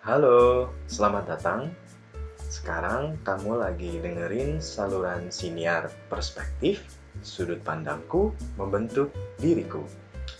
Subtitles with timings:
[0.00, 1.76] Halo, selamat datang.
[2.48, 6.80] Sekarang kamu lagi dengerin saluran siniar perspektif
[7.20, 9.84] sudut pandangku membentuk diriku.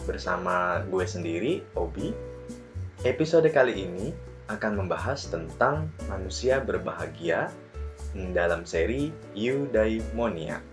[0.08, 2.08] Bersama gue sendiri, Obi.
[3.04, 4.16] Episode kali ini
[4.48, 7.52] akan membahas tentang manusia berbahagia
[8.32, 10.64] dalam seri Eudaimonia.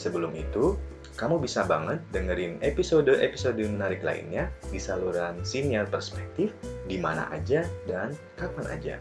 [0.00, 0.80] Sebelum itu,
[1.20, 8.12] kamu bisa banget dengerin episode-episode menarik lainnya di saluran Siniar Perspektif di mana aja dan
[8.36, 8.96] kapan aja.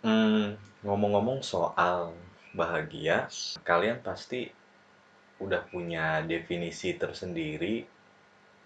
[0.00, 2.12] Hmm, ngomong-ngomong soal
[2.52, 3.28] bahagia,
[3.64, 4.52] kalian pasti
[5.40, 7.88] udah punya definisi tersendiri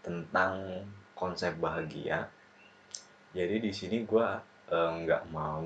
[0.03, 0.83] tentang
[1.15, 2.27] konsep bahagia.
[3.31, 4.29] Jadi di sini gue
[4.71, 5.63] eh, nggak mau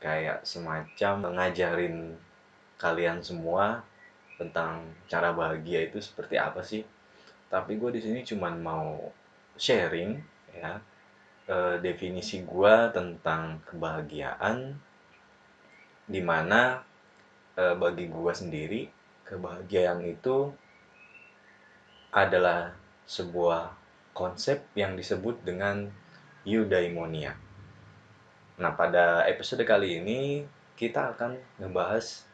[0.00, 2.16] kayak semacam ngajarin
[2.80, 3.84] kalian semua
[4.40, 6.82] tentang cara bahagia itu seperti apa sih.
[7.52, 9.12] Tapi gue di sini cuma mau
[9.60, 10.16] sharing
[10.56, 10.80] ya
[11.46, 14.72] eh, definisi gue tentang kebahagiaan
[16.08, 16.80] di mana
[17.60, 18.82] eh, bagi gue sendiri
[19.28, 20.50] kebahagiaan itu
[22.10, 22.74] adalah
[23.06, 23.70] sebuah
[24.10, 25.86] konsep yang disebut dengan
[26.42, 27.49] eudaimonia.
[28.60, 30.44] Nah, pada episode kali ini
[30.76, 32.28] kita akan ngebahas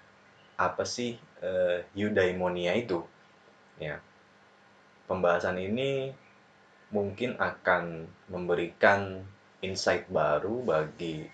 [0.59, 2.99] apa sih uh, eudaimonia itu.
[3.79, 4.03] Ya.
[5.07, 6.11] Pembahasan ini
[6.91, 9.23] mungkin akan memberikan
[9.63, 11.31] insight baru bagi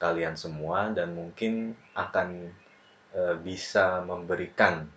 [0.00, 2.48] kalian semua dan mungkin akan
[3.12, 4.88] uh, bisa memberikan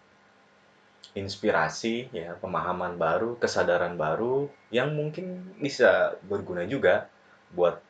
[1.16, 7.08] inspirasi ya pemahaman baru kesadaran baru yang mungkin bisa berguna juga
[7.56, 7.85] buat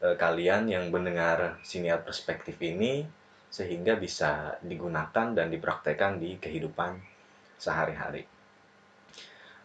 [0.00, 3.06] e, kalian yang mendengar siniar perspektif ini
[3.52, 6.98] sehingga bisa digunakan dan dipraktekkan di kehidupan
[7.60, 8.24] sehari-hari.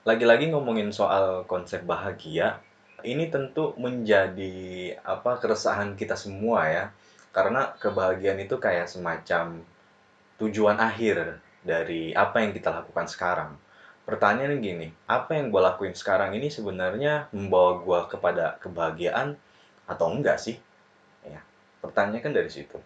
[0.05, 2.61] Lagi-lagi ngomongin soal konsep bahagia,
[3.01, 6.85] ini tentu menjadi apa keresahan kita semua ya.
[7.33, 9.65] Karena kebahagiaan itu kayak semacam
[10.37, 13.51] tujuan akhir dari apa yang kita lakukan sekarang.
[14.05, 19.33] Pertanyaannya gini, apa yang gue lakuin sekarang ini sebenarnya membawa gue kepada kebahagiaan
[19.85, 20.57] atau enggak sih?
[21.25, 21.41] Ya,
[21.81, 22.77] pertanyaan kan dari situ.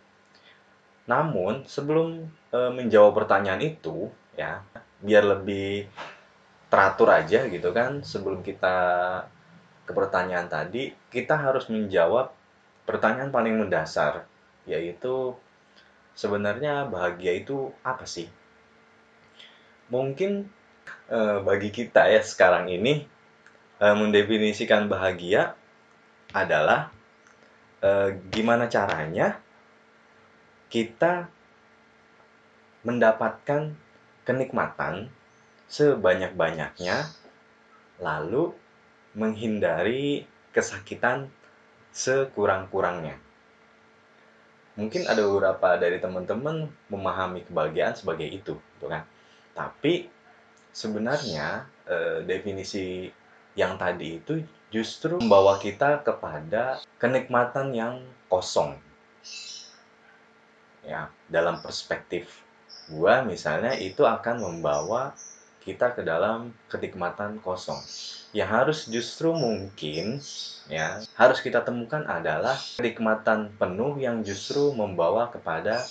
[1.09, 4.61] Namun sebelum e, menjawab pertanyaan itu, ya
[5.01, 5.87] biar lebih
[6.69, 8.77] teratur aja gitu kan, sebelum kita
[9.87, 12.29] ke pertanyaan tadi, kita harus menjawab
[12.85, 14.29] pertanyaan paling mendasar,
[14.69, 15.33] yaitu
[16.13, 18.29] sebenarnya bahagia itu apa sih?
[19.89, 20.47] mungkin
[21.09, 23.09] uh, bagi kita ya sekarang ini
[23.81, 25.57] uh, mendefinisikan bahagia
[26.33, 26.93] adalah
[27.81, 29.41] uh, gimana caranya
[30.69, 31.25] kita
[32.85, 33.73] mendapatkan
[34.23, 35.09] kenikmatan
[35.69, 37.09] sebanyak-banyaknya
[37.99, 38.53] lalu
[39.17, 40.23] menghindari
[40.53, 41.29] kesakitan
[41.91, 43.17] sekurang-kurangnya.
[44.79, 49.03] Mungkin ada beberapa dari teman-teman memahami kebahagiaan sebagai itu, gitu kan?
[49.51, 50.07] Tapi
[50.71, 53.11] sebenarnya e, definisi
[53.59, 54.39] yang tadi itu
[54.69, 57.95] justru membawa kita kepada kenikmatan yang
[58.29, 58.77] kosong.
[60.85, 62.41] Ya, dalam perspektif
[62.89, 65.13] gua misalnya itu akan membawa
[65.61, 67.77] kita ke dalam kenikmatan kosong.
[68.33, 70.17] Yang harus justru mungkin
[70.65, 75.85] ya, harus kita temukan adalah kenikmatan penuh yang justru membawa kepada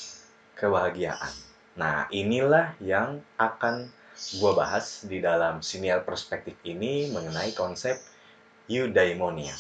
[0.59, 1.31] kebahagiaan.
[1.78, 3.87] Nah, inilah yang akan
[4.19, 7.95] gue bahas di dalam siniar perspektif ini mengenai konsep
[8.68, 9.56] eudaimonia.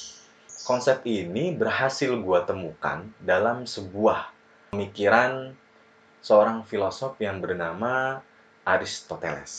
[0.68, 4.30] Konsep ini berhasil gue temukan dalam sebuah
[4.70, 5.56] pemikiran
[6.20, 8.20] seorang filosof yang bernama
[8.68, 9.54] Aristoteles.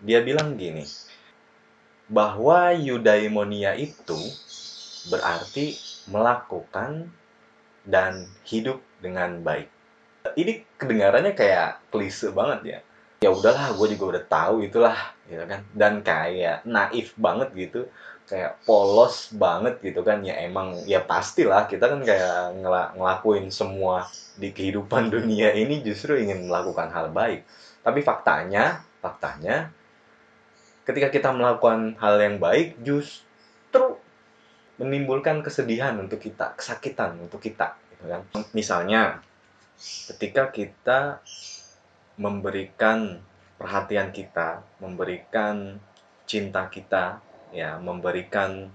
[0.00, 0.88] Dia bilang gini,
[2.08, 4.18] bahwa eudaimonia itu
[5.12, 5.76] berarti
[6.08, 7.12] melakukan
[7.84, 9.68] dan hidup dengan baik
[10.38, 12.78] ini kedengarannya kayak klise banget ya
[13.22, 14.98] ya udahlah gue juga udah tahu itulah
[15.30, 17.86] gitu kan dan kayak naif banget gitu
[18.26, 20.22] kayak polos banget gitu kan.
[20.22, 24.08] Ya emang ya pastilah kita kan kayak ngel ngelakuin semua
[24.38, 27.44] di kehidupan dunia ini justru ingin melakukan hal baik.
[27.82, 29.74] Tapi faktanya faktanya
[30.86, 33.98] ketika kita melakukan hal yang baik justru
[34.78, 38.20] menimbulkan kesedihan untuk kita kesakitan untuk kita gitu kan.
[38.50, 39.22] Misalnya
[40.10, 41.00] ketika kita
[42.18, 43.22] memberikan
[43.58, 45.78] perhatian kita, memberikan
[46.26, 48.72] cinta kita, ya, memberikan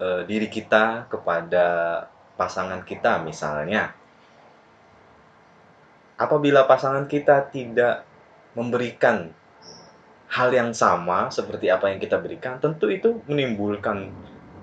[0.00, 1.66] e, diri kita kepada
[2.34, 3.94] pasangan kita misalnya.
[6.14, 8.06] apabila pasangan kita tidak
[8.54, 9.34] memberikan
[10.30, 14.14] hal yang sama seperti apa yang kita berikan, tentu itu menimbulkan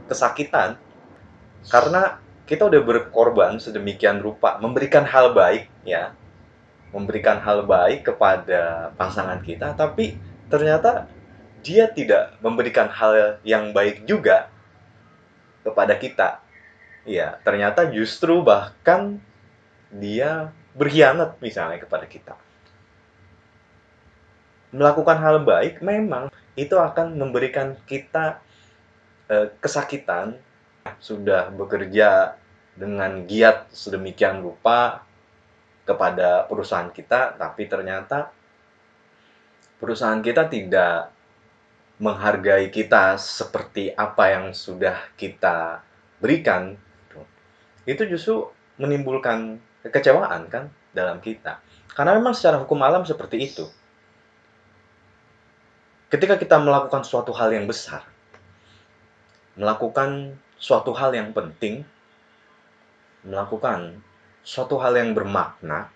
[0.08, 0.80] kesakitan
[1.68, 2.20] karena
[2.50, 6.12] kita udah berkorban sedemikian rupa memberikan hal baik ya
[6.92, 10.20] memberikan hal baik kepada pasangan kita tapi
[10.52, 11.08] ternyata
[11.62, 14.50] dia tidak memberikan hal yang baik juga
[15.62, 16.30] kepada kita.
[17.06, 19.18] Ya ternyata justru bahkan
[19.90, 22.34] dia berkhianat misalnya kepada kita.
[24.72, 28.42] Melakukan hal baik memang itu akan memberikan kita
[29.30, 30.38] eh, kesakitan.
[30.98, 32.42] Sudah bekerja
[32.74, 35.06] dengan giat sedemikian rupa
[35.86, 38.34] kepada perusahaan kita, tapi ternyata
[39.78, 41.14] perusahaan kita tidak
[42.02, 45.86] menghargai kita seperti apa yang sudah kita
[46.18, 46.74] berikan.
[47.86, 48.50] Itu justru
[48.82, 51.62] menimbulkan kekecewaan kan dalam kita.
[51.94, 53.70] Karena memang secara hukum alam seperti itu.
[56.10, 58.04] Ketika kita melakukan suatu hal yang besar,
[59.54, 61.86] melakukan suatu hal yang penting,
[63.22, 64.02] melakukan
[64.42, 65.94] suatu hal yang bermakna,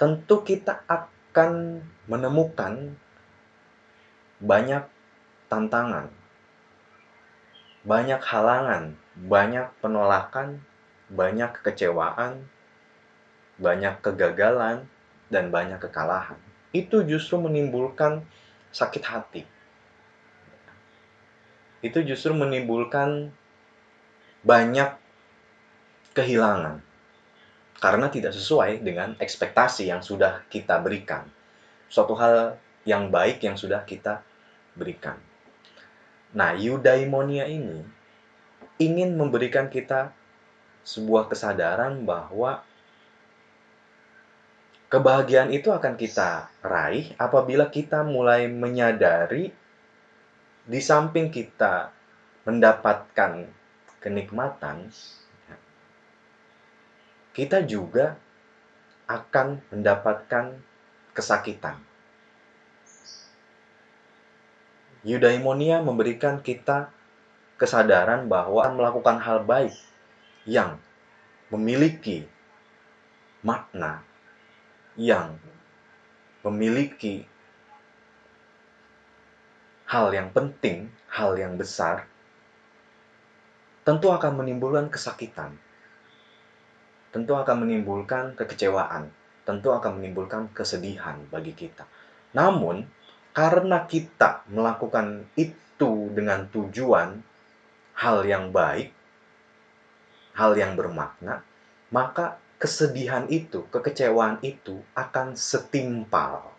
[0.00, 2.96] tentu kita akan menemukan
[4.42, 4.82] banyak
[5.46, 6.10] tantangan,
[7.86, 10.66] banyak halangan, banyak penolakan,
[11.06, 12.50] banyak kekecewaan,
[13.62, 14.90] banyak kegagalan,
[15.30, 16.36] dan banyak kekalahan.
[16.74, 18.26] Itu justru menimbulkan
[18.74, 19.42] sakit hati.
[21.86, 23.30] Itu justru menimbulkan
[24.42, 24.90] banyak
[26.18, 26.82] kehilangan.
[27.78, 31.26] Karena tidak sesuai dengan ekspektasi yang sudah kita berikan.
[31.90, 34.22] Suatu hal yang baik yang sudah kita
[34.76, 35.18] berikan.
[36.32, 37.84] Nah, eudaimonia ini
[38.80, 40.10] ingin memberikan kita
[40.82, 42.64] sebuah kesadaran bahwa
[44.90, 49.54] kebahagiaan itu akan kita raih apabila kita mulai menyadari
[50.66, 51.92] di samping kita
[52.42, 53.46] mendapatkan
[54.02, 54.90] kenikmatan,
[57.32, 58.18] kita juga
[59.06, 60.58] akan mendapatkan
[61.14, 61.91] kesakitan.
[65.02, 66.94] Eudaimonia memberikan kita
[67.58, 69.74] kesadaran bahwa melakukan hal baik
[70.46, 70.78] yang
[71.50, 72.26] memiliki
[73.42, 74.06] makna,
[74.94, 75.34] yang
[76.46, 77.26] memiliki
[79.90, 82.06] hal yang penting, hal yang besar,
[83.82, 85.58] tentu akan menimbulkan kesakitan.
[87.12, 89.10] Tentu akan menimbulkan kekecewaan,
[89.44, 91.84] tentu akan menimbulkan kesedihan bagi kita.
[92.32, 92.88] Namun,
[93.32, 97.20] karena kita melakukan itu dengan tujuan
[97.96, 98.92] hal yang baik,
[100.36, 101.44] hal yang bermakna,
[101.92, 106.52] maka kesedihan itu, kekecewaan itu akan setimpal,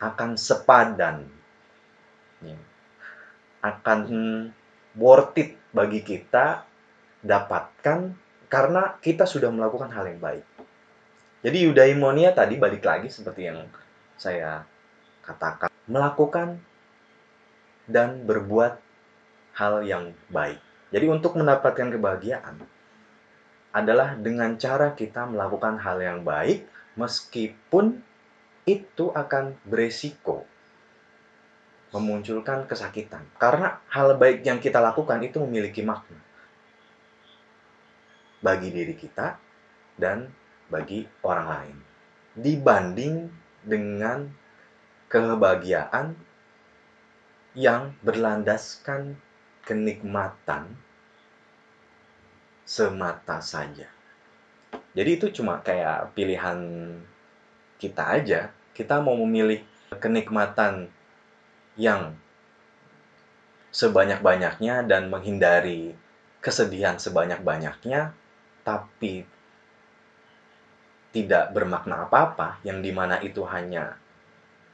[0.00, 1.28] akan sepadan.
[2.40, 2.56] Ya,
[3.60, 4.00] akan
[4.96, 6.64] worth it bagi kita
[7.20, 8.16] dapatkan
[8.50, 10.42] karena kita sudah melakukan hal yang baik.
[11.40, 13.64] Jadi eudaimonia tadi balik lagi seperti yang
[14.16, 14.64] saya
[15.24, 16.62] katakan, melakukan
[17.90, 18.78] dan berbuat
[19.58, 20.62] hal yang baik.
[20.94, 22.62] Jadi untuk mendapatkan kebahagiaan
[23.74, 28.02] adalah dengan cara kita melakukan hal yang baik meskipun
[28.66, 30.46] itu akan beresiko
[31.90, 33.26] memunculkan kesakitan.
[33.38, 36.18] Karena hal baik yang kita lakukan itu memiliki makna
[38.40, 39.36] bagi diri kita
[39.98, 40.30] dan
[40.70, 41.76] bagi orang lain.
[42.38, 43.14] Dibanding
[43.66, 44.39] dengan
[45.10, 46.14] kebahagiaan
[47.58, 49.18] yang berlandaskan
[49.66, 50.78] kenikmatan
[52.62, 53.90] semata saja.
[54.94, 56.62] Jadi itu cuma kayak pilihan
[57.82, 58.40] kita aja.
[58.70, 59.66] Kita mau memilih
[59.98, 60.86] kenikmatan
[61.74, 62.14] yang
[63.74, 65.94] sebanyak-banyaknya dan menghindari
[66.38, 68.14] kesedihan sebanyak-banyaknya,
[68.62, 69.26] tapi
[71.10, 73.99] tidak bermakna apa-apa, yang di mana itu hanya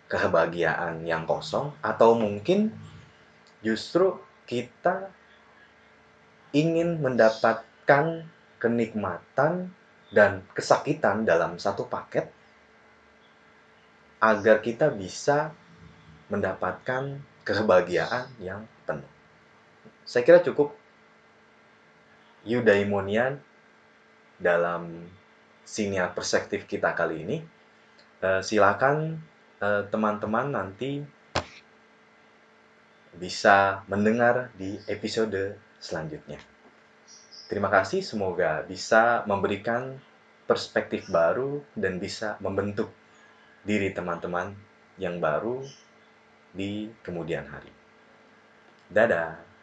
[0.07, 2.71] kebahagiaan yang kosong, atau mungkin
[3.61, 5.11] justru kita
[6.55, 8.25] ingin mendapatkan
[8.57, 9.75] kenikmatan
[10.15, 12.31] dan kesakitan dalam satu paket
[14.23, 15.53] agar kita bisa
[16.33, 19.11] mendapatkan kebahagiaan yang penuh.
[20.07, 20.75] Saya kira cukup
[22.47, 23.43] eudaimonian
[24.39, 25.07] dalam
[25.67, 27.39] sinyal perspektif kita kali ini.
[28.17, 31.01] Uh, silakan eh, teman-teman uh, nanti
[33.17, 36.37] bisa mendengar di episode selanjutnya.
[37.47, 39.97] Terima kasih, semoga bisa memberikan
[40.45, 42.93] perspektif baru dan bisa membentuk
[43.67, 44.55] diri teman-teman
[45.01, 45.65] yang baru
[46.55, 47.71] di kemudian hari.
[48.87, 49.56] Dadah.